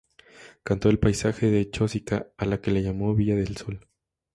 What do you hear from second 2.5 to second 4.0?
que llamó "Villa del Sol".